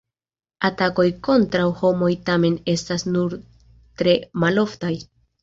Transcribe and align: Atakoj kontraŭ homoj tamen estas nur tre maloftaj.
Atakoj 0.69 1.03
kontraŭ 1.27 1.65
homoj 1.81 2.09
tamen 2.31 2.57
estas 2.75 3.07
nur 3.11 3.37
tre 4.03 4.19
maloftaj. 4.47 4.93